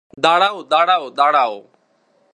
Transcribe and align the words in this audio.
দাঁড়াও, 0.19 0.57
দাঁড়াও, 0.63 1.03
দাঁড়াও! 1.09 1.53